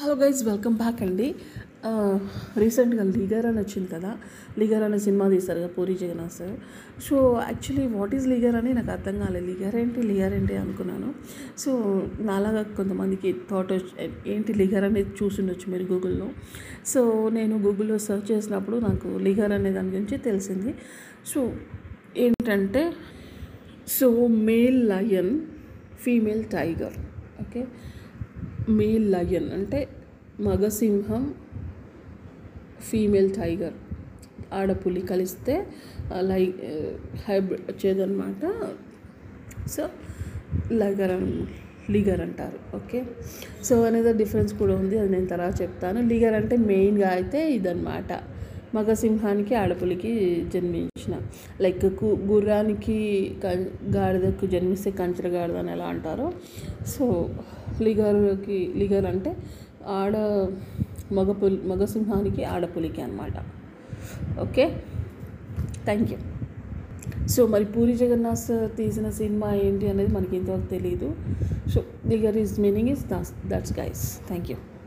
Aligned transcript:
Hello 0.00 0.14
guys 0.14 0.44
welcome 0.44 0.74
back 0.76 1.02
అండి. 1.02 1.26
రీసెంట్గా 2.58 3.02
Liger 3.02 3.46
అని 3.46 3.58
వచ్చింది 3.58 3.88
కదా? 3.88 4.10
లీగర్ 4.58 4.82
అనే 4.82 4.98
సినిమా 4.98 5.28
తీశారు 5.28 5.58
కదా 5.58 5.66
Puri 5.66 5.94
Jagannadh 5.94 6.32
sir. 6.32 6.56
So 7.02 7.16
actually 7.48 7.86
what 7.96 8.14
is 8.14 8.26
liger 8.28 8.56
అని 8.56 8.72
నాకు 8.72 8.90
అర్థం 8.90 9.18
కాలేదు. 9.18 9.46
లీగర్ 9.46 9.76
ఏంటి 9.76 10.02
లీగర్ 10.02 10.34
ఏంటి 10.34 10.56
అనుకున్నాను. 10.56 11.14
సో 11.58 11.70
నాలాగా 12.20 12.62
కొంతమందికి 12.62 13.32
థాట్ 13.50 13.72
ఏంటి 14.26 14.54
లీగర్ 14.54 14.84
అనేది 14.84 15.14
చూసిండొచ్చు 15.22 15.72
మీరు 15.72 15.84
గూగుల్లో. 15.92 16.28
సో 16.86 17.28
నేను 17.28 17.56
గూగుల్లో 17.58 17.98
సెర్చ్ 17.98 18.32
చేసినప్పుడు 18.32 18.76
నాకు 18.76 19.18
లీగర్ 19.18 19.52
అనే 19.52 19.72
దాని 19.72 19.88
గురించి 19.88 20.18
తెలిసింది. 20.18 20.74
సో 21.26 21.52
ఏంటంటే 22.16 22.92
so 23.88 24.26
male 24.26 24.88
lion 24.88 25.40
female 26.00 26.44
tiger 26.44 26.98
okay? 27.40 27.66
Male 28.68 29.12
lion 29.12 29.50
అంటే 29.52 29.88
మగసింహం 30.40 31.34
ఫీమేల్ 32.80 33.30
టైగర్. 33.30 33.74
ఆడపులి 34.52 35.00
కలిస్తే 35.00 35.66
లై 36.20 36.54
హైబ్రిడ్ 37.26 37.62
వచ్చేదన్నమాట. 37.70 38.52
సో 39.68 39.88
లగర్ 40.72 41.10
అన్ 41.10 41.46
లిగర్ 41.90 42.20
అంటారు 42.20 42.76
ఓకే? 42.76 43.04
సో 43.64 43.82
అనేది 43.82 44.12
డిఫరెన్స్ 44.12 44.54
కూడా 44.54 44.74
ఉంది 44.76 44.98
అది 44.98 45.10
నేను 45.12 45.26
తర్వాత 45.26 45.62
చెప్తాను. 45.62 46.08
లిగర్ 46.08 46.34
అంటే 46.34 46.56
మెయిన్గా 46.56 47.08
అయితే 47.08 47.52
ఇదన్నమాట. 47.52 48.12
మగసింహానికి 48.74 49.54
ఆడపులికి 49.54 50.12
జన్మించిన 51.06 51.26
లైక్కు 51.60 52.04
గుర్రానికి 52.04 53.30
క- 53.44 53.70
గాడిదకు 53.96 54.46
జన్మిస్తే 54.46 54.90
కంచర 54.90 55.28
గాడిద 55.28 55.56
అని 55.56 55.72
ఎలా 55.72 55.84
అంటారో. 55.84 56.32
సో 56.86 57.28
లిగర్కి 57.82 58.72
లిగర్ 58.76 59.04
అంటే 59.04 59.36
ఆడ 59.86 60.16
మగపులి 61.12 61.62
మగసింహానికి 61.64 62.44
ఆడపులికి 62.44 63.02
అనమాట 63.02 63.32
ఓకే? 64.40 64.82
Thank 65.84 66.12
you. 66.12 66.18
సో 67.26 67.46
మరి 67.46 67.64
పూరి 67.64 67.96
జగన్నాథ్ 67.96 68.76
తీసిన 68.76 69.10
సినిమా 69.10 69.54
ఏంటి 69.54 69.88
అనేది 69.88 70.14
మనకి 70.14 70.36
ఇంతవరకు 70.36 70.66
తెలియదు 70.66 71.14
so 71.68 71.82
దిగర్ 72.06 72.36
is 72.36 72.60
meaning 72.60 72.88
is 72.88 73.04
that's 73.46 73.78
guys. 73.78 74.18
Thank 74.26 74.50
you. 74.50 74.56